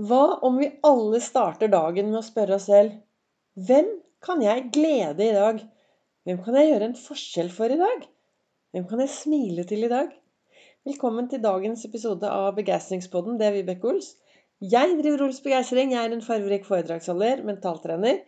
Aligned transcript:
Hva 0.00 0.38
om 0.40 0.54
vi 0.56 0.70
alle 0.88 1.18
starter 1.20 1.68
dagen 1.68 2.06
med 2.08 2.22
å 2.22 2.24
spørre 2.24 2.56
oss 2.56 2.64
selv 2.70 2.94
Hvem 3.68 3.90
kan 4.24 4.40
jeg 4.40 4.70
glede 4.72 5.26
i 5.26 5.34
dag? 5.36 5.58
Hvem 6.24 6.38
kan 6.46 6.54
jeg 6.56 6.70
gjøre 6.70 6.86
en 6.88 6.96
forskjell 6.96 7.50
for 7.52 7.68
i 7.68 7.76
dag? 7.76 8.06
Hvem 8.72 8.86
kan 8.88 9.02
jeg 9.04 9.12
smile 9.12 9.66
til 9.68 9.84
i 9.84 9.90
dag? 9.92 10.14
Velkommen 10.88 11.28
til 11.28 11.42
dagens 11.44 11.84
episode 11.84 12.24
av 12.24 12.54
Begeistringspodden. 12.56 13.36
Det 13.36 13.50
er 13.50 13.58
Vibeke 13.58 13.90
Ols. 13.90 14.08
Jeg 14.64 14.96
driver 15.02 15.26
Ols 15.26 15.42
Begeistring. 15.44 15.92
Jeg 15.92 16.08
er 16.08 16.16
en 16.16 16.24
fargerik 16.24 16.64
foredragsholder, 16.70 17.44
mentaltrener. 17.50 18.24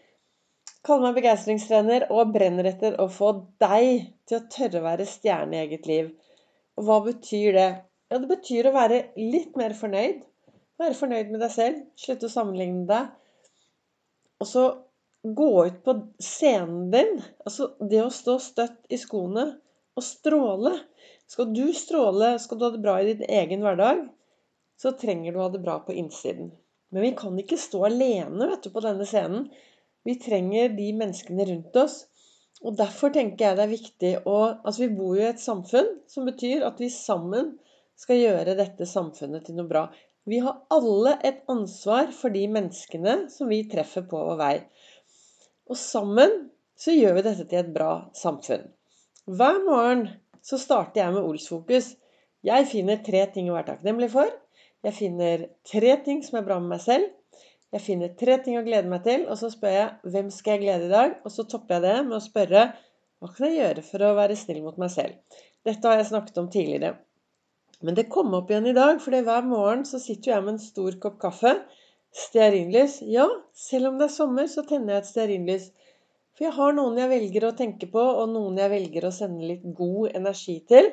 Kaller 0.84 1.06
meg 1.06 1.22
begeistringstrener 1.22 2.10
og 2.12 2.36
brenner 2.36 2.68
etter 2.74 3.00
å 3.00 3.08
få 3.08 3.32
deg 3.64 4.12
til 4.28 4.42
å 4.42 4.44
tørre 4.52 4.82
å 4.82 4.86
være 4.90 5.08
stjerne 5.08 5.56
i 5.56 5.64
eget 5.64 5.88
liv. 5.88 6.12
Og 6.76 6.90
hva 6.90 7.00
betyr 7.08 7.56
det? 7.56 7.68
Ja, 8.12 8.20
det 8.20 8.28
betyr 8.36 8.68
å 8.68 8.76
være 8.76 9.00
litt 9.16 9.56
mer 9.56 9.72
fornøyd 9.80 10.20
være 10.80 10.96
fornøyd 10.98 11.30
med 11.32 11.42
deg 11.44 11.52
selv. 11.54 11.84
Slutte 12.00 12.28
å 12.28 12.32
sammenligne 12.32 12.86
deg. 12.88 13.12
Og 14.42 14.50
så 14.50 14.64
gå 15.24 15.50
ut 15.66 15.78
på 15.84 15.94
scenen 16.22 16.90
din. 16.92 17.20
Altså 17.46 17.70
det 17.80 18.02
å 18.04 18.12
stå 18.12 18.38
støtt 18.42 18.92
i 18.92 18.98
skoene 19.00 19.46
og 19.94 20.04
stråle. 20.04 20.74
Skal 21.30 21.52
du 21.54 21.66
stråle, 21.76 22.34
skal 22.42 22.60
du 22.60 22.66
ha 22.66 22.72
det 22.74 22.82
bra 22.84 22.98
i 23.00 23.12
din 23.12 23.24
egen 23.24 23.64
hverdag, 23.64 24.04
så 24.80 24.92
trenger 24.98 25.32
du 25.32 25.38
å 25.40 25.46
ha 25.46 25.52
det 25.54 25.62
bra 25.64 25.78
på 25.86 25.94
innsiden. 25.96 26.50
Men 26.92 27.06
vi 27.06 27.12
kan 27.16 27.38
ikke 27.40 27.58
stå 27.58 27.86
alene 27.88 28.50
vet 28.50 28.66
du, 28.66 28.70
på 28.74 28.82
denne 28.84 29.06
scenen. 29.08 29.46
Vi 30.04 30.18
trenger 30.20 30.74
de 30.76 30.90
menneskene 30.98 31.46
rundt 31.48 31.78
oss. 31.80 32.02
Og 32.64 32.76
derfor 32.78 33.12
tenker 33.14 33.48
jeg 33.48 33.58
det 33.58 33.64
er 33.64 33.72
viktig 33.72 34.12
å 34.30 34.36
Altså, 34.62 34.84
vi 34.84 34.96
bor 34.98 35.16
jo 35.16 35.24
i 35.24 35.30
et 35.30 35.42
samfunn 35.42 35.88
som 36.10 36.28
betyr 36.28 36.64
at 36.66 36.78
vi 36.80 36.90
sammen 36.92 37.54
skal 37.98 38.20
gjøre 38.20 38.56
dette 38.58 38.86
samfunnet 38.88 39.46
til 39.46 39.58
noe 39.58 39.70
bra. 39.70 39.88
Vi 40.24 40.38
har 40.40 40.62
alle 40.72 41.18
et 41.28 41.42
ansvar 41.52 42.12
for 42.16 42.32
de 42.32 42.46
menneskene 42.48 43.16
som 43.32 43.50
vi 43.52 43.64
treffer 43.68 44.06
på 44.08 44.20
vår 44.28 44.38
vei. 44.40 44.54
Og 45.68 45.76
sammen 45.76 46.46
så 46.80 46.94
gjør 46.96 47.18
vi 47.18 47.24
dette 47.26 47.44
til 47.50 47.60
et 47.60 47.74
bra 47.74 47.90
samfunn. 48.16 48.64
Hver 49.28 49.60
morgen 49.66 50.06
så 50.44 50.56
starter 50.60 51.02
jeg 51.02 51.14
med 51.16 51.28
Olsfokus. 51.28 51.92
Jeg 52.44 52.70
finner 52.72 53.04
tre 53.04 53.26
ting 53.34 53.50
å 53.50 53.58
være 53.58 53.74
takknemlig 53.74 54.10
for. 54.16 54.32
Jeg 54.84 54.96
finner 54.96 55.46
tre 55.68 55.94
ting 56.04 56.24
som 56.24 56.40
er 56.40 56.48
bra 56.48 56.58
med 56.60 56.74
meg 56.74 56.82
selv. 56.84 57.12
Jeg 57.74 57.84
finner 57.84 58.12
tre 58.16 58.36
ting 58.44 58.58
å 58.60 58.64
glede 58.64 58.88
meg 58.88 59.04
til, 59.04 59.24
og 59.28 59.36
så 59.40 59.48
spør 59.50 59.72
jeg 59.74 60.12
hvem 60.14 60.28
skal 60.32 60.56
jeg 60.56 60.64
glede 60.64 60.88
i 60.88 60.92
dag? 60.92 61.16
Og 61.24 61.32
så 61.36 61.44
topper 61.48 61.78
jeg 61.78 61.84
det 61.86 61.96
med 62.08 62.18
å 62.20 62.24
spørre 62.24 62.68
hva 63.20 63.30
kan 63.32 63.48
jeg 63.48 63.60
gjøre 63.60 63.82
for 63.88 64.04
å 64.04 64.16
være 64.18 64.36
snill 64.36 64.60
mot 64.64 64.76
meg 64.80 64.92
selv? 64.92 65.40
Dette 65.64 65.88
har 65.88 66.00
jeg 66.00 66.10
snakket 66.12 66.40
om 66.40 66.48
tidligere. 66.52 66.94
Men 67.80 67.96
det 67.98 68.10
kom 68.12 68.34
opp 68.36 68.50
igjen 68.50 68.68
i 68.70 68.76
dag, 68.76 69.00
for 69.02 69.24
hver 69.26 69.48
morgen 69.48 69.84
så 69.88 69.98
sitter 70.02 70.34
jeg 70.34 70.44
med 70.44 70.54
en 70.54 70.62
stor 70.62 70.98
kopp 71.02 71.18
kaffe. 71.22 71.54
Stearinlys. 72.14 73.00
Ja, 73.10 73.26
selv 73.58 73.90
om 73.90 73.98
det 73.98 74.08
er 74.08 74.14
sommer, 74.14 74.46
så 74.50 74.62
tenner 74.68 74.94
jeg 74.94 75.02
et 75.02 75.10
stearinlys. 75.10 75.66
For 76.34 76.48
jeg 76.48 76.54
har 76.56 76.76
noen 76.76 76.98
jeg 76.98 77.10
velger 77.10 77.48
å 77.48 77.56
tenke 77.58 77.88
på, 77.90 78.04
og 78.22 78.30
noen 78.30 78.58
jeg 78.58 78.72
velger 78.72 79.08
å 79.08 79.12
sende 79.14 79.50
litt 79.50 79.66
god 79.78 80.14
energi 80.18 80.60
til. 80.70 80.92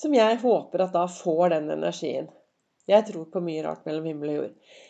Som 0.00 0.16
jeg 0.16 0.40
håper 0.42 0.84
at 0.84 0.96
da 0.96 1.06
får 1.08 1.54
den 1.54 1.70
energien. 1.72 2.28
Jeg 2.86 3.06
tror 3.08 3.30
på 3.32 3.42
mye 3.42 3.64
rart 3.64 3.86
mellom 3.88 4.04
himmel 4.08 4.32
og 4.32 4.36
jord. 4.40 4.82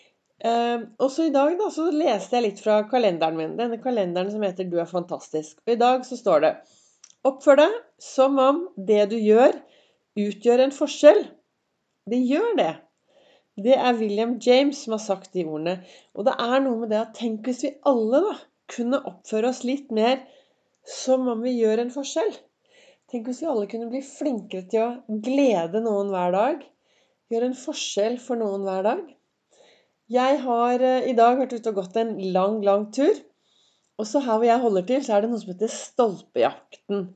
Eh, 0.46 0.80
også 1.00 1.28
i 1.28 1.32
dag 1.34 1.54
da, 1.58 1.68
så 1.72 1.86
leste 1.94 2.36
jeg 2.36 2.44
litt 2.44 2.58
fra 2.60 2.80
kalenderen 2.90 3.38
min. 3.38 3.54
Denne 3.58 3.78
kalenderen 3.82 4.30
som 4.32 4.42
heter 4.44 4.66
'Du 4.68 4.78
er 4.80 4.90
fantastisk'. 4.90 5.62
Og 5.66 5.72
i 5.72 5.80
dag 5.80 6.04
så 6.04 6.18
står 6.18 6.40
det 6.40 6.56
Oppfør 7.24 7.56
deg 7.56 7.72
som 7.98 8.38
om 8.38 8.58
det 8.76 9.08
du 9.10 9.16
gjør, 9.16 9.56
utgjør 10.20 10.64
en 10.64 10.74
forskjell. 10.74 11.22
Det 12.10 12.20
gjør 12.22 12.52
det. 12.58 12.72
Det 13.56 13.76
er 13.76 13.96
William 13.96 14.36
James 14.42 14.82
som 14.84 14.96
har 14.96 15.02
sagt 15.04 15.32
de 15.36 15.46
ordene. 15.46 15.78
Og 16.14 16.26
det 16.28 16.34
er 16.42 16.58
noe 16.64 16.82
med 16.82 16.92
det 16.92 17.00
at 17.00 17.14
tenk 17.16 17.48
hvis 17.48 17.64
vi 17.64 17.72
alle 17.88 18.22
da 18.24 18.34
kunne 18.72 19.02
oppføre 19.08 19.52
oss 19.52 19.62
litt 19.64 19.92
mer 19.94 20.20
som 20.86 21.26
om 21.30 21.42
vi 21.42 21.56
gjør 21.56 21.82
en 21.82 21.92
forskjell. 21.94 22.32
Tenk 23.10 23.28
hvis 23.30 23.42
vi 23.42 23.50
alle 23.50 23.68
kunne 23.70 23.90
bli 23.90 24.02
flinkere 24.04 24.66
til 24.70 24.82
å 24.82 25.20
glede 25.24 25.82
noen 25.84 26.10
hver 26.12 26.34
dag. 26.34 26.64
Gjøre 27.32 27.50
en 27.50 27.58
forskjell 27.58 28.18
for 28.22 28.38
noen 28.38 28.66
hver 28.66 28.84
dag. 28.86 29.06
Jeg 30.12 30.38
har 30.42 30.82
eh, 30.86 31.08
i 31.10 31.16
dag 31.18 31.38
vært 31.40 31.56
ute 31.56 31.72
og 31.72 31.80
gått 31.80 31.96
en 31.98 32.12
lang, 32.34 32.60
lang 32.66 32.90
tur. 32.94 33.16
Og 33.96 34.06
så 34.06 34.20
her 34.22 34.36
hvor 34.36 34.46
jeg 34.46 34.62
holder 34.62 34.84
til, 34.86 35.02
så 35.02 35.16
er 35.16 35.24
det 35.24 35.30
noe 35.32 35.40
som 35.40 35.54
heter 35.54 35.72
Stolpejakten. 35.72 37.06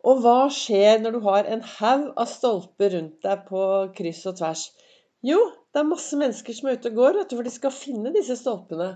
Og 0.00 0.22
hva 0.24 0.48
skjer 0.48 1.02
når 1.02 1.16
du 1.16 1.20
har 1.26 1.48
en 1.52 1.62
haug 1.76 2.06
av 2.16 2.28
stolper 2.30 2.94
rundt 2.94 3.18
deg 3.26 3.42
på 3.50 3.64
kryss 3.96 4.22
og 4.30 4.38
tvers? 4.38 4.62
Jo, 5.26 5.38
det 5.72 5.82
er 5.82 5.90
masse 5.90 6.16
mennesker 6.16 6.56
som 6.56 6.70
er 6.70 6.78
ute 6.80 6.92
og 6.92 7.00
går, 7.02 7.18
for 7.28 7.44
de 7.44 7.52
skal 7.52 7.74
finne 7.74 8.12
disse 8.14 8.38
stolpene. 8.40 8.94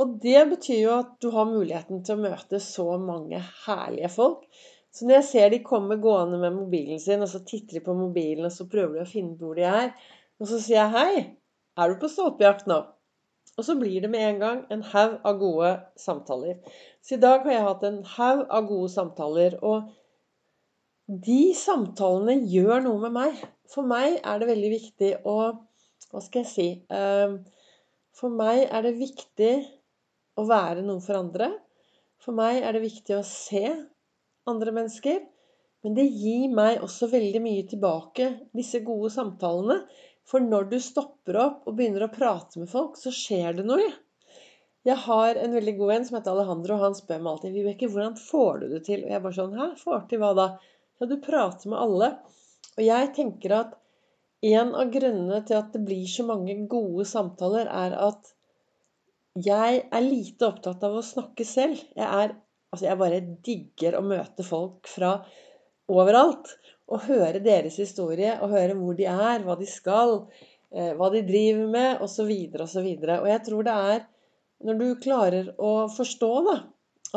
Og 0.00 0.18
det 0.20 0.42
betyr 0.50 0.80
jo 0.82 0.92
at 0.98 1.16
du 1.20 1.30
har 1.32 1.48
muligheten 1.48 2.04
til 2.04 2.18
å 2.18 2.24
møte 2.26 2.60
så 2.60 2.86
mange 3.00 3.40
herlige 3.64 4.12
folk. 4.12 4.44
Så 4.92 5.08
når 5.08 5.18
jeg 5.18 5.28
ser 5.30 5.52
de 5.52 5.62
komme 5.64 5.96
gående 6.00 6.40
med 6.40 6.58
mobilen 6.58 7.00
sin, 7.00 7.24
og 7.24 7.30
så 7.32 7.40
titter 7.48 7.78
de 7.78 7.84
på 7.86 7.96
mobilen, 7.96 8.44
og 8.48 8.52
så 8.52 8.68
prøver 8.68 8.98
de 8.98 9.06
å 9.06 9.08
finne 9.08 9.38
hvor 9.40 9.56
de 9.56 9.64
er, 9.68 9.94
og 10.40 10.48
så 10.50 10.60
sier 10.60 10.82
jeg 10.82 10.92
'Hei, 10.92 11.24
er 11.80 11.88
du 11.88 12.00
på 12.00 12.12
stolpejakt 12.12 12.68
nå?' 12.68 12.84
Og 13.58 13.64
så 13.64 13.76
blir 13.80 14.00
det 14.00 14.10
med 14.10 14.28
en 14.28 14.38
gang 14.40 14.60
en 14.72 14.82
haug 14.92 15.18
av 15.24 15.38
gode 15.38 15.72
samtaler. 15.96 16.60
Så 17.02 17.16
i 17.16 17.20
dag 17.20 17.44
har 17.44 17.52
jeg 17.52 17.66
hatt 17.66 17.82
en 17.84 17.98
haug 18.04 18.46
av 18.48 18.68
gode 18.68 18.88
samtaler. 18.88 19.58
og 19.62 19.90
de 21.10 21.52
samtalene 21.58 22.38
gjør 22.46 22.84
noe 22.84 23.00
med 23.02 23.14
meg. 23.16 23.40
For 23.72 23.86
meg 23.86 24.20
er 24.22 24.38
det 24.38 24.48
veldig 24.52 24.70
viktig 24.72 25.10
å 25.26 25.36
Hva 26.12 26.20
skal 26.20 26.42
jeg 26.42 26.50
si 26.50 26.66
ehm, 26.92 27.38
For 28.12 28.30
meg 28.30 28.66
er 28.68 28.84
det 28.84 28.98
viktig 28.98 29.52
å 30.38 30.44
være 30.46 30.84
noe 30.84 31.00
for 31.02 31.18
andre. 31.18 31.48
For 32.22 32.36
meg 32.36 32.62
er 32.62 32.76
det 32.76 32.84
viktig 32.84 33.16
å 33.16 33.24
se 33.26 33.64
andre 34.48 34.74
mennesker. 34.76 35.20
Men 35.82 35.96
det 35.98 36.06
gir 36.06 36.52
meg 36.54 36.84
også 36.84 37.08
veldig 37.10 37.40
mye 37.42 37.64
tilbake, 37.66 38.28
disse 38.54 38.82
gode 38.86 39.10
samtalene. 39.10 39.80
For 40.28 40.44
når 40.44 40.68
du 40.70 40.78
stopper 40.78 41.40
opp 41.42 41.66
og 41.66 41.74
begynner 41.78 42.06
å 42.06 42.12
prate 42.12 42.60
med 42.62 42.70
folk, 42.70 42.94
så 43.00 43.10
skjer 43.10 43.58
det 43.58 43.66
noe. 43.66 43.88
Jeg 44.86 44.98
har 45.04 45.38
en 45.38 45.56
veldig 45.56 45.74
god 45.80 45.90
venn 45.90 46.06
som 46.06 46.18
heter 46.18 46.34
Alejandro. 46.34 46.76
og 46.76 46.86
Han 46.86 46.94
spør 46.98 47.24
meg 47.24 47.32
alltid 47.32 47.56
Vibeke, 47.56 47.90
hvordan 47.90 48.14
får 48.18 48.62
du 48.62 48.68
det 48.76 48.84
til? 48.86 49.02
Og 49.02 49.10
jeg 49.16 49.24
bare 49.24 49.38
sånn 49.40 49.58
Hæ? 49.58 49.68
Får 49.82 50.06
til 50.10 50.22
hva 50.22 50.30
da? 50.38 50.46
Ja, 51.02 51.06
du 51.10 51.16
prater 51.18 51.66
med 51.66 51.80
alle. 51.82 52.08
Og 52.76 52.84
jeg 52.86 53.08
tenker 53.16 53.52
at 53.56 53.72
en 54.46 54.68
av 54.78 54.90
grunnene 54.94 55.40
til 55.48 55.56
at 55.58 55.72
det 55.74 55.80
blir 55.82 56.04
så 56.06 56.22
mange 56.28 56.54
gode 56.70 57.02
samtaler, 57.10 57.66
er 57.66 57.96
at 57.98 58.28
jeg 59.42 59.80
er 59.82 60.04
lite 60.04 60.46
opptatt 60.46 60.84
av 60.86 60.94
å 61.00 61.02
snakke 61.02 61.46
selv. 61.48 61.82
Jeg 61.98 62.06
er 62.06 62.36
Altså, 62.72 62.86
jeg 62.86 62.96
bare 62.96 63.18
digger 63.44 63.98
å 63.98 64.04
møte 64.06 64.44
folk 64.46 64.88
fra 64.88 65.10
overalt. 65.92 66.54
Og 66.88 67.02
høre 67.04 67.42
deres 67.44 67.76
historie, 67.82 68.38
og 68.40 68.54
høre 68.54 68.76
hvor 68.78 68.96
de 68.96 69.04
er, 69.10 69.42
hva 69.44 69.58
de 69.60 69.68
skal, 69.68 70.14
eh, 70.72 70.94
hva 70.96 71.10
de 71.12 71.20
driver 71.26 71.66
med, 71.74 72.00
osv., 72.06 72.30
osv. 72.64 72.88
Og, 72.94 73.04
og 73.18 73.28
jeg 73.28 73.42
tror 73.48 73.68
det 73.68 73.74
er 73.90 74.06
når 74.64 74.80
du 74.80 74.88
klarer 75.04 75.52
å 75.58 75.74
forstå 75.92 76.32
da, 76.48 76.56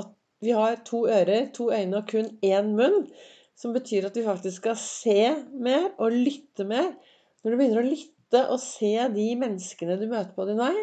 at 0.02 0.12
vi 0.44 0.58
har 0.58 0.82
to 0.90 1.06
ører, 1.06 1.48
to 1.56 1.70
øyne 1.72 2.02
og 2.02 2.12
kun 2.12 2.34
én 2.44 2.74
munn, 2.76 3.06
som 3.56 3.74
betyr 3.76 4.10
at 4.10 4.18
vi 4.18 4.26
faktisk 4.26 4.62
skal 4.62 4.78
se 4.80 5.20
mer 5.64 5.92
og 5.96 6.14
lytte 6.14 6.68
mer. 6.68 6.92
Når 7.44 7.52
du 7.52 7.60
begynner 7.60 7.82
å 7.82 7.90
lytte 7.90 8.46
og 8.52 8.60
se 8.62 8.94
de 9.14 9.28
menneskene 9.40 9.98
du 10.02 10.08
møter 10.12 10.34
på 10.36 10.48
din 10.50 10.60
vei, 10.60 10.74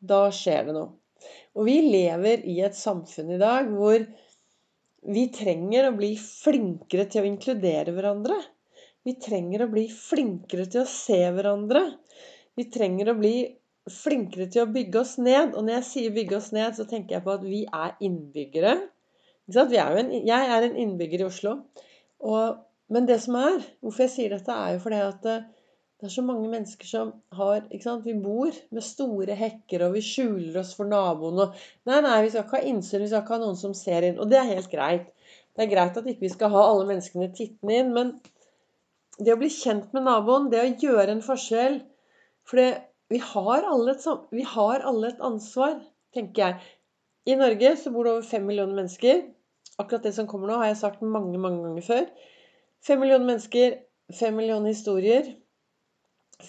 da 0.00 0.26
skjer 0.32 0.68
det 0.68 0.76
noe. 0.76 0.94
Og 1.56 1.68
vi 1.68 1.78
lever 1.84 2.44
i 2.50 2.58
et 2.64 2.76
samfunn 2.76 3.32
i 3.34 3.40
dag 3.40 3.68
hvor 3.72 4.02
vi 5.14 5.26
trenger 5.32 5.88
å 5.88 5.96
bli 5.96 6.14
flinkere 6.20 7.06
til 7.12 7.22
å 7.24 7.28
inkludere 7.28 7.92
hverandre. 7.96 8.38
Vi 9.04 9.16
trenger 9.20 9.66
å 9.66 9.72
bli 9.72 9.84
flinkere 9.92 10.64
til 10.72 10.84
å 10.84 10.88
se 10.88 11.20
hverandre. 11.36 11.82
Vi 12.56 12.68
trenger 12.72 13.12
å 13.12 13.18
bli 13.18 13.34
flinkere 13.90 14.48
til 14.52 14.64
å 14.64 14.72
bygge 14.72 15.00
oss 15.02 15.18
ned. 15.20 15.52
Og 15.52 15.66
når 15.66 15.78
jeg 15.78 15.88
sier 15.90 16.14
bygge 16.16 16.38
oss 16.38 16.52
ned, 16.56 16.76
så 16.76 16.88
tenker 16.88 17.18
jeg 17.18 17.26
på 17.26 17.34
at 17.34 17.44
vi 17.44 17.64
er 17.68 17.96
innbyggere. 18.04 18.76
Er 19.52 19.74
jeg 19.76 20.54
er 20.56 20.68
en 20.70 20.78
innbygger 20.80 21.20
i 21.20 21.28
Oslo. 21.28 21.58
Og, 22.22 22.60
men 22.94 23.08
det 23.08 23.18
som 23.24 23.36
er, 23.40 23.58
hvorfor 23.82 24.04
jeg 24.04 24.12
sier 24.14 24.34
dette, 24.34 24.54
er 24.54 24.76
jo 24.76 24.82
fordi 24.84 25.00
at 25.02 25.24
det, 25.26 25.38
det 26.00 26.10
er 26.10 26.14
så 26.14 26.24
mange 26.26 26.50
mennesker 26.52 26.88
som 26.88 27.10
har 27.32 27.62
ikke 27.70 27.86
sant, 27.86 28.04
Vi 28.04 28.14
bor 28.20 28.52
med 28.76 28.84
store 28.84 29.36
hekker, 29.38 29.86
og 29.86 29.94
vi 29.96 30.02
skjuler 30.04 30.60
oss 30.60 30.74
for 30.76 30.90
naboen. 30.90 31.38
Og, 31.46 31.58
nei, 31.88 32.00
nei, 32.04 32.18
vi 32.24 32.32
skal 32.32 32.44
ikke 32.44 32.60
ha 32.60 32.70
innsyn, 32.70 33.00
vi 33.00 33.10
skal 33.10 33.24
ikke 33.24 33.36
ha 33.36 33.42
noen 33.44 33.58
som 33.60 33.76
ser 33.78 34.04
inn. 34.08 34.20
Og 34.20 34.28
det 34.30 34.40
er 34.40 34.50
helt 34.50 34.70
greit. 34.72 35.10
Det 35.54 35.64
er 35.64 35.70
greit 35.70 35.96
at 35.96 36.08
ikke 36.10 36.26
vi 36.26 36.32
skal 36.32 36.52
ha 36.52 36.64
alle 36.68 36.88
menneskene 36.90 37.30
tittende 37.32 37.78
inn, 37.78 37.92
men 37.94 38.14
det 39.20 39.32
å 39.32 39.38
bli 39.38 39.50
kjent 39.54 39.92
med 39.94 40.04
naboen, 40.08 40.50
det 40.50 40.60
å 40.60 40.70
gjøre 40.86 41.12
en 41.14 41.24
forskjell 41.24 41.80
For 42.44 42.60
det, 42.60 42.70
vi, 43.08 43.20
har 43.22 43.64
et, 43.64 44.06
vi 44.34 44.44
har 44.44 44.82
alle 44.84 45.08
et 45.08 45.22
ansvar, 45.24 45.78
tenker 46.12 46.42
jeg. 46.42 46.72
I 47.32 47.36
Norge 47.40 47.70
så 47.80 47.92
bor 47.94 48.04
det 48.04 48.12
over 48.12 48.26
fem 48.28 48.44
millioner 48.44 48.76
mennesker. 48.76 49.22
Akkurat 49.80 50.04
det 50.06 50.14
som 50.16 50.28
kommer 50.30 50.50
nå, 50.50 50.58
har 50.60 50.70
jeg 50.70 50.80
sagt 50.82 51.02
mange, 51.02 51.38
mange 51.40 51.62
ganger 51.64 51.86
før. 51.86 52.04
Fem 52.84 53.00
millioner 53.02 53.26
mennesker, 53.32 53.78
fem 54.14 54.36
millioner 54.36 54.74
historier, 54.74 55.30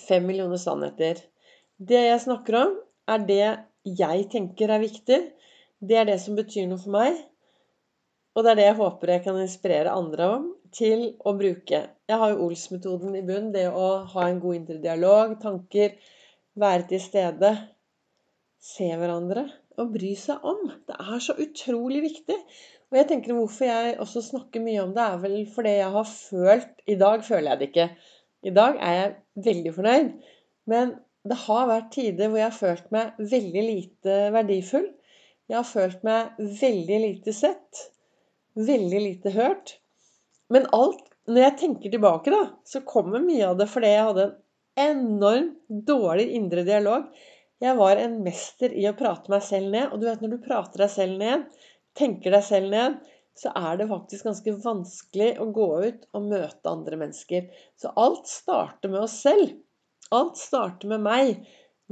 fem 0.07 0.25
millioner 0.27 0.61
sannheter. 0.61 1.21
Det 1.77 2.01
jeg 2.05 2.25
snakker 2.25 2.59
om, 2.59 2.75
er 3.09 3.23
det 3.29 3.45
jeg 3.85 4.27
tenker 4.33 4.73
er 4.73 4.83
viktig. 4.83 5.21
Det 5.85 5.97
er 5.99 6.07
det 6.09 6.19
som 6.23 6.37
betyr 6.37 6.67
noe 6.69 6.81
for 6.81 6.95
meg. 6.95 7.17
Og 8.35 8.43
det 8.43 8.51
er 8.51 8.59
det 8.59 8.67
jeg 8.67 8.79
håper 8.81 9.13
jeg 9.13 9.23
kan 9.23 9.37
inspirere 9.39 9.95
andre 9.95 10.29
om 10.37 10.47
til 10.75 11.05
å 11.23 11.35
bruke. 11.39 11.81
Jeg 12.09 12.19
har 12.19 12.33
jo 12.33 12.47
Ols-metoden 12.49 13.15
i 13.15 13.23
bunn. 13.25 13.51
Det 13.55 13.67
å 13.71 14.03
ha 14.11 14.27
en 14.27 14.41
god 14.43 14.59
indre 14.59 14.81
dialog, 14.83 15.37
tanker, 15.41 15.95
være 16.59 16.87
til 16.89 17.03
stede, 17.03 17.51
se 18.59 18.89
hverandre 18.91 19.45
og 19.79 19.93
bry 19.95 20.13
seg 20.19 20.43
om. 20.47 20.65
Det 20.87 20.97
er 20.99 21.21
så 21.23 21.35
utrolig 21.39 22.03
viktig. 22.09 22.37
Og 22.95 23.01
jeg 23.01 23.09
tenker 23.09 23.35
Hvorfor 23.35 23.67
jeg 23.67 23.97
også 23.99 24.21
snakker 24.23 24.63
mye 24.63 24.83
om 24.85 24.93
det, 24.95 25.03
er 25.03 25.17
vel 25.19 25.41
fordi 25.51 25.73
jeg 25.81 25.91
har 25.97 26.05
følt 26.07 26.85
I 26.87 26.95
dag 27.01 27.25
føler 27.27 27.49
jeg 27.49 27.59
det 27.59 27.67
ikke. 27.73 27.87
I 28.47 28.53
dag 28.55 28.77
er 28.79 28.93
jeg 28.95 29.09
veldig 29.49 29.73
fornøyd. 29.75 30.13
Men 30.71 30.93
det 31.27 31.39
har 31.41 31.67
vært 31.67 31.91
tider 31.91 32.29
hvor 32.29 32.39
jeg 32.39 32.47
har 32.47 32.55
følt 32.55 32.87
meg 32.95 33.19
veldig 33.33 33.65
lite 33.65 34.15
verdifull. 34.37 34.87
Jeg 35.51 35.57
har 35.59 35.67
følt 35.67 36.07
meg 36.07 36.39
veldig 36.61 37.01
lite 37.03 37.35
sett. 37.35 37.83
Veldig 38.55 39.03
lite 39.03 39.35
hørt. 39.35 39.75
Men 40.47 40.69
alt, 40.77 41.03
når 41.27 41.49
jeg 41.49 41.57
tenker 41.65 41.91
tilbake, 41.91 42.31
da, 42.31 42.45
så 42.63 42.85
kommer 42.87 43.19
mye 43.19 43.49
av 43.49 43.59
det 43.59 43.67
fordi 43.75 43.91
jeg 43.91 44.07
hadde 44.07 44.29
en 44.31 44.39
enormt 44.95 45.87
dårlig 45.89 46.29
indre 46.37 46.63
dialog. 46.63 47.11
Jeg 47.59 47.75
var 47.75 47.99
en 47.99 48.21
mester 48.23 48.71
i 48.71 48.87
å 48.87 48.95
prate 48.95 49.35
meg 49.35 49.43
selv 49.43 49.73
ned. 49.75 49.91
Og 49.91 49.99
du 49.99 50.07
vet 50.07 50.23
når 50.23 50.37
du 50.37 50.45
prater 50.47 50.85
deg 50.85 50.95
selv 50.95 51.19
ned, 51.19 51.49
tenker 51.97 52.35
deg 52.35 52.43
selv 52.45 52.71
ned, 52.73 52.97
så 53.35 53.51
er 53.59 53.79
det 53.79 53.89
faktisk 53.89 54.27
ganske 54.29 54.55
vanskelig 54.63 55.33
å 55.43 55.49
gå 55.55 55.67
ut 55.83 56.05
og 56.15 56.27
møte 56.29 56.71
andre 56.71 56.99
mennesker. 57.01 57.49
Så 57.79 57.91
alt 57.99 58.29
starter 58.31 58.91
med 58.91 59.03
oss 59.03 59.17
selv. 59.25 59.51
Alt 60.15 60.39
starter 60.39 60.91
med 60.93 61.03
meg. 61.03 61.33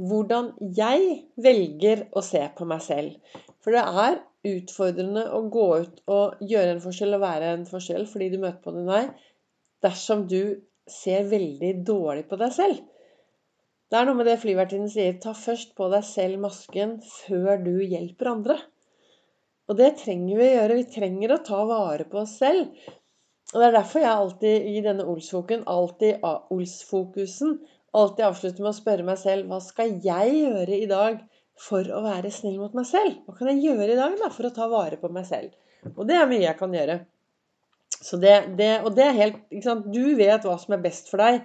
Hvordan 0.00 0.54
jeg 0.74 1.18
velger 1.38 2.06
å 2.16 2.22
se 2.24 2.40
på 2.56 2.66
meg 2.66 2.80
selv. 2.82 3.36
For 3.62 3.76
det 3.76 3.84
er 3.84 4.22
utfordrende 4.54 5.26
å 5.32 5.44
gå 5.52 5.68
ut 5.84 6.00
og 6.12 6.40
gjøre 6.44 6.74
en 6.74 6.82
forskjell 6.84 7.16
og 7.16 7.22
være 7.24 7.52
en 7.54 7.68
forskjell 7.68 8.08
fordi 8.08 8.32
du 8.32 8.40
møter 8.40 8.60
på 8.64 8.74
din 8.74 8.88
nei, 8.88 9.04
dersom 9.84 10.26
du 10.28 10.40
ser 10.90 11.28
veldig 11.30 11.70
dårlig 11.86 12.26
på 12.28 12.40
deg 12.40 12.52
selv. 12.56 12.82
Det 13.88 14.00
er 14.00 14.08
noe 14.08 14.18
med 14.18 14.26
det 14.28 14.40
flyvertinnen 14.42 14.90
sier. 14.90 15.16
Ta 15.20 15.32
først 15.36 15.76
på 15.78 15.88
deg 15.92 16.04
selv 16.08 16.40
masken 16.42 16.96
før 17.04 17.60
du 17.62 17.76
hjelper 17.84 18.32
andre. 18.32 18.56
Og 19.70 19.78
det 19.78 19.94
trenger 20.02 20.38
vi 20.38 20.46
å 20.46 20.52
gjøre. 20.58 20.78
Vi 20.80 20.90
trenger 20.92 21.34
å 21.34 21.42
ta 21.46 21.62
vare 21.68 22.06
på 22.08 22.20
oss 22.24 22.36
selv. 22.40 22.68
Og 23.52 23.60
det 23.60 23.68
er 23.68 23.76
derfor 23.76 24.02
jeg 24.02 24.10
alltid 24.10 24.68
i 24.72 24.82
denne 24.84 25.06
Olsfoken, 25.08 25.62
alltid 25.70 26.24
Ols-fokusen, 26.24 27.58
alltid 27.94 28.26
avslutter 28.26 28.64
med 28.64 28.72
å 28.72 28.76
spørre 28.76 29.06
meg 29.06 29.20
selv 29.20 29.50
hva 29.50 29.60
skal 29.62 29.94
jeg 30.02 30.32
gjøre 30.40 30.78
i 30.80 30.88
dag 30.90 31.20
for 31.60 31.86
å 31.86 32.00
være 32.04 32.32
snill 32.34 32.58
mot 32.58 32.74
meg 32.74 32.88
selv? 32.88 33.20
Hva 33.28 33.36
kan 33.38 33.52
jeg 33.52 33.62
gjøre 33.68 33.92
i 33.94 33.98
dag 34.00 34.16
da, 34.20 34.30
for 34.34 34.48
å 34.48 34.54
ta 34.56 34.66
vare 34.72 34.98
på 35.00 35.12
meg 35.14 35.28
selv? 35.28 35.54
Og 35.94 36.02
det 36.08 36.16
er 36.18 36.26
mye 36.28 36.42
jeg 36.42 36.58
kan 36.58 36.74
gjøre. 36.74 36.98
Det, 38.04 38.34
det, 38.58 38.72
og 38.84 38.90
det 38.96 39.04
er 39.06 39.16
helt? 39.16 39.38
Du 39.92 40.02
vet 40.18 40.44
hva 40.44 40.56
som 40.60 40.74
er 40.76 40.82
best 40.82 41.08
for 41.12 41.22
deg. 41.22 41.44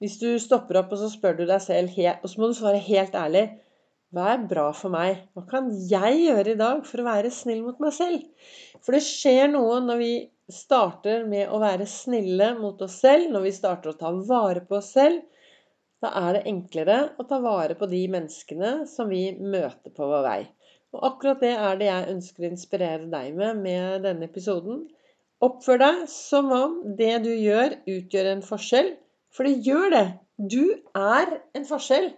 Hvis 0.00 0.20
du 0.20 0.30
stopper 0.40 0.78
opp 0.80 0.94
og 0.94 1.02
så 1.02 1.10
spør 1.12 1.40
du 1.40 1.42
deg 1.48 1.60
selv, 1.64 1.98
og 2.22 2.30
så 2.30 2.40
må 2.40 2.48
du 2.48 2.56
svare 2.56 2.80
helt 2.80 3.16
ærlig 3.18 3.48
hva 4.14 4.32
er 4.32 4.46
bra 4.50 4.66
for 4.74 4.90
meg? 4.90 5.22
Hva 5.36 5.44
kan 5.46 5.68
jeg 5.70 6.22
gjøre 6.24 6.54
i 6.54 6.58
dag 6.58 6.82
for 6.86 7.02
å 7.02 7.06
være 7.06 7.30
snill 7.34 7.62
mot 7.62 7.78
meg 7.82 7.94
selv? 7.94 8.24
For 8.82 8.96
det 8.96 9.04
skjer 9.06 9.50
noe 9.52 9.78
når 9.84 10.00
vi 10.00 10.12
starter 10.50 11.26
med 11.30 11.50
å 11.54 11.60
være 11.62 11.86
snille 11.86 12.52
mot 12.58 12.80
oss 12.82 12.98
selv, 13.04 13.28
når 13.30 13.44
vi 13.46 13.52
starter 13.54 13.92
å 13.92 13.98
ta 14.00 14.10
vare 14.26 14.64
på 14.66 14.80
oss 14.80 14.90
selv. 14.96 15.22
Da 16.02 16.10
er 16.24 16.38
det 16.38 16.46
enklere 16.50 16.98
å 17.20 17.26
ta 17.28 17.38
vare 17.44 17.76
på 17.78 17.86
de 17.90 18.00
menneskene 18.10 18.72
som 18.90 19.10
vi 19.12 19.28
møter 19.38 19.94
på 19.94 20.08
vår 20.10 20.24
vei. 20.26 20.40
Og 20.96 21.04
akkurat 21.12 21.42
det 21.44 21.52
er 21.54 21.78
det 21.78 21.90
jeg 21.90 22.14
ønsker 22.16 22.46
å 22.46 22.50
inspirere 22.50 23.10
deg 23.12 23.36
med 23.36 23.60
med 23.62 24.06
denne 24.08 24.26
episoden. 24.26 24.88
Oppfør 25.44 25.78
deg 25.80 26.00
som 26.10 26.50
om 26.52 26.80
det 26.98 27.20
du 27.24 27.30
gjør, 27.30 27.78
utgjør 27.88 28.32
en 28.32 28.42
forskjell. 28.44 28.90
For 29.30 29.46
det 29.46 29.60
gjør 29.68 29.94
det. 29.94 30.06
Du 30.50 30.64
er 30.98 31.36
en 31.54 31.68
forskjell. 31.68 32.10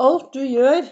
Alt 0.00 0.32
du 0.34 0.42
gjør, 0.42 0.88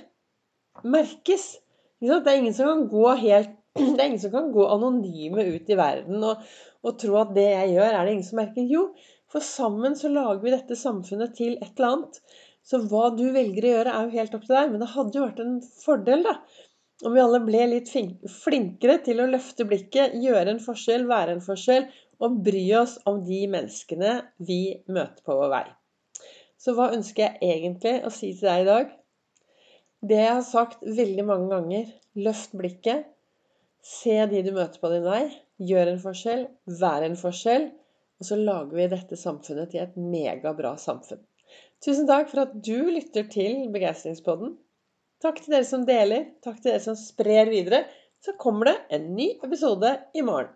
merkes. 0.84 1.50
Det 1.98 2.18
er 2.18 2.36
ingen 2.38 2.54
som 2.54 2.70
kan 2.70 2.84
gå 2.90 3.06
helt 3.24 3.54
det 3.78 4.00
er 4.00 4.06
ingen 4.08 4.22
som 4.22 4.34
kan 4.34 4.50
gå 4.54 4.64
anonyme 4.66 5.44
ut 5.54 5.70
i 5.70 5.76
verden 5.78 6.24
og, 6.24 6.42
og, 6.82 6.92
tro 6.98 7.18
at 7.20 7.34
det 7.36 7.46
jeg 7.46 7.74
gjør, 7.76 7.92
er 7.94 8.04
det 8.04 8.14
ingen 8.14 8.26
som 8.26 8.40
merker. 8.40 8.66
Jo, 8.66 8.84
for 9.30 9.44
sammen 9.44 9.96
så 9.98 10.10
lager 10.10 10.40
vi 10.42 10.54
dette 10.54 10.78
samfunnet 10.78 11.36
til 11.38 11.58
et 11.58 11.74
eller 11.76 11.90
annet. 11.92 12.20
Så 12.68 12.80
hva 12.90 13.08
du 13.16 13.26
velger 13.32 13.64
å 13.64 13.74
gjøre, 13.76 13.92
er 13.92 14.06
jo 14.08 14.18
helt 14.18 14.34
opp 14.36 14.46
til 14.46 14.56
deg. 14.56 14.72
Men 14.72 14.82
det 14.82 14.90
hadde 14.92 15.18
jo 15.18 15.24
vært 15.24 15.42
en 15.44 15.54
fordel, 15.84 16.24
da. 16.26 16.34
Om 17.06 17.14
vi 17.14 17.22
alle 17.22 17.40
ble 17.46 17.66
litt 17.70 17.90
flinkere 17.92 18.98
til 19.06 19.22
å 19.22 19.28
løfte 19.30 19.66
blikket, 19.68 20.16
gjøre 20.18 20.56
en 20.56 20.62
forskjell, 20.62 21.06
være 21.08 21.36
en 21.36 21.44
forskjell, 21.44 21.86
og 22.18 22.40
bry 22.44 22.64
oss 22.80 22.96
om 23.06 23.20
de 23.26 23.44
menneskene 23.52 24.16
vi 24.42 24.62
møter 24.90 25.22
på 25.24 25.36
vår 25.38 25.52
vei. 25.52 25.66
Så 26.58 26.74
hva 26.74 26.90
ønsker 26.96 27.28
jeg 27.28 27.52
egentlig 27.54 28.00
å 28.02 28.10
si 28.10 28.32
til 28.34 28.50
deg 28.50 28.64
i 28.64 28.68
dag? 28.72 28.96
Det 29.98 30.18
jeg 30.18 30.34
har 30.34 30.44
sagt 30.46 30.84
veldig 30.84 31.24
mange 31.26 31.48
ganger 31.50 31.88
løft 32.22 32.52
blikket. 32.58 33.08
Se 33.82 34.14
de 34.30 34.42
du 34.46 34.52
møter 34.54 34.78
på 34.82 34.90
din 34.92 35.06
vei. 35.06 35.24
Gjør 35.58 35.92
en 35.94 36.02
forskjell. 36.02 36.44
Vær 36.80 37.06
en 37.06 37.18
forskjell. 37.18 37.68
Og 38.18 38.28
så 38.28 38.38
lager 38.38 38.74
vi 38.74 38.86
dette 38.90 39.18
samfunnet 39.18 39.72
til 39.72 39.82
et 39.82 39.98
megabra 39.98 40.76
samfunn. 40.78 41.22
Tusen 41.82 42.08
takk 42.08 42.30
for 42.30 42.44
at 42.44 42.54
du 42.54 42.90
lytter 42.90 43.26
til 43.30 43.68
Begeistringspodden. 43.74 44.56
Takk 45.22 45.42
til 45.42 45.54
dere 45.54 45.66
som 45.66 45.86
deler. 45.86 46.28
Takk 46.46 46.60
til 46.60 46.72
dere 46.72 46.82
som 46.82 46.98
sprer 46.98 47.50
videre. 47.50 47.84
Så 48.22 48.34
kommer 48.38 48.70
det 48.70 48.76
en 48.94 49.12
ny 49.18 49.32
episode 49.46 49.94
i 50.14 50.22
morgen. 50.26 50.50